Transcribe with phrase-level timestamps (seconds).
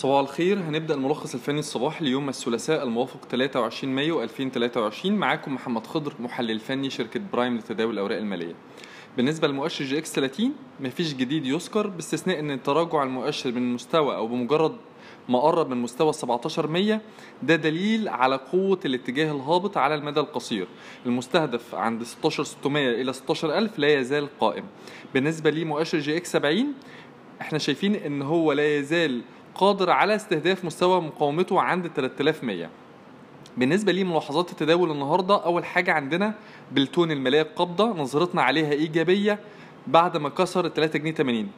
[0.00, 0.58] صباح الخير.
[0.58, 6.90] هنبدأ الملخص الفني الصباحي ليوم الثلاثاء الموافق 23 مايو 2023 معاكم محمد خضر محلل فني
[6.90, 8.54] شركة برايم لتداول الأوراق المالية.
[9.16, 14.76] بالنسبة لمؤشر EGX 30 مفيش جديد يذكر باستثناء إن تراجع المؤشر من مستوى أو بمجرد
[15.28, 17.00] ما قرب من مستوى 17100
[17.42, 20.66] ده دليل على قوة الاتجاه الهابط على المدى القصير.
[21.06, 24.64] المستهدف عند 16600 إلى 16000 لا يزال قائم.
[25.14, 26.66] بالنسبة لمؤشر EGX 70
[27.40, 29.22] إحنا شايفين ان هو لا يزال
[29.54, 32.68] قادر على استهداف مستوى مقاومته عند 3100
[33.56, 36.34] بالنسبة لي ملاحظات التداول النهاردة أول حاجة عندنا
[36.72, 39.38] بالتون المالية القابضة نظرتنا عليها إيجابية
[39.86, 41.48] بعد ما كسر 3 جنيه 80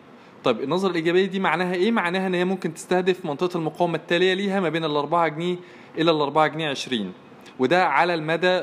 [0.45, 4.61] طيب النظرة الإيجابية دي معناها إيه؟ معناها إن هي ممكن تستهدف منطقة المقاومة التالية ليها
[4.61, 5.57] ما بين ال 4 جنيه
[5.99, 7.13] إلى ال 4 جنيه 20
[7.59, 8.63] وده على المدى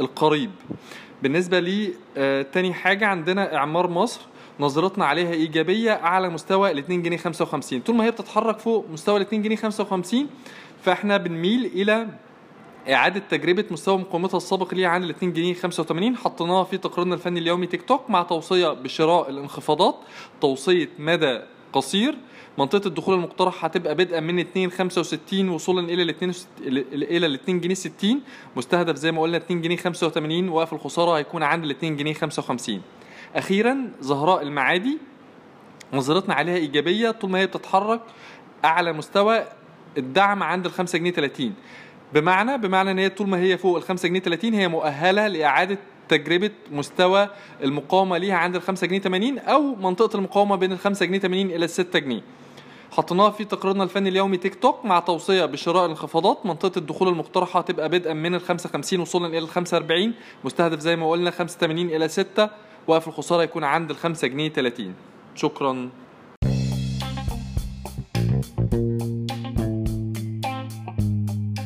[0.00, 0.50] القريب.
[1.22, 4.20] بالنسبة لي آه تاني حاجة عندنا إعمار مصر.
[4.62, 9.16] نظرتنا عليها إيجابية أعلى مستوى ال 2 جنيه 55 طول ما هي بتتحرك فوق مستوى
[9.16, 10.26] ال 2 جنيه 55
[10.82, 12.06] فإحنا بنميل إلى
[12.92, 17.40] إعادة تجربة مستوى مقاومتها السابق ليها عن ال 2 جنيه 85 حطيناها في تقريرنا الفني
[17.40, 19.94] اليومي تيك توك مع توصية بشراء الانخفاضات
[20.40, 21.40] توصية مدى
[21.72, 22.14] قصير.
[22.58, 26.32] منطقة الدخول المقترح هتبقى بدءا من 2 65 وصولا إلى ال 2
[26.92, 28.20] إلى ال 2 جنيه 60
[28.56, 32.80] مستهدف زي ما قلنا 2 جنيه 85 وقف الخسارة هيكون عند ال 2 جنيه 55
[33.36, 34.98] أخيرا زهراء المعادي
[35.92, 38.00] نظرتنا عليها إيجابية طول ما هي بتتحرك
[38.64, 39.44] أعلى مستوى
[39.98, 41.54] الدعم عند ال 5 جنيه 30
[42.14, 45.78] بمعنى بمعنى إن هي طول ما هي فوق ال 5 جنيه 30 هي مؤهلة لإعادة
[46.08, 47.28] تجربة مستوى
[47.62, 51.46] المقاومة ليها عند ال 5 جنيه 80 أو منطقة المقاومة بين ال 5 جنيه 80
[51.46, 52.20] إلى ال 6 جنيه.
[52.90, 56.46] حطيناها في تقريرنا الفني اليومي تيك توك مع توصية بشراء الانخفاضات.
[56.46, 60.14] منطقة الدخول المقترحة هتبقى بدءا من ال 55 وصولا إلى ال 45
[60.44, 62.50] مستهدف زي ما قلنا 85 إلى 6
[62.86, 64.94] وقف الخسارة يكون عند الخمسة جنيه 30
[65.34, 65.90] شكرا.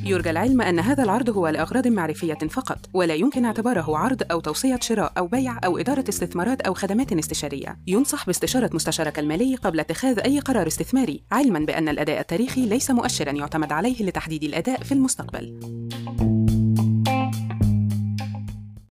[0.05, 4.79] يرجى العلم أن هذا العرض هو لأغراض معرفية فقط ولا يمكن اعتباره عرض أو توصية
[4.83, 7.79] شراء أو بيع أو إدارة استثمارات أو خدمات استشارية.
[7.87, 13.33] ينصح باستشارة مستشارك المالي قبل اتخاذ أي قرار استثماري علما بأن الأداء التاريخي ليس مؤشرا
[13.33, 15.61] يعتمد عليه لتحديد الأداء في المستقبل.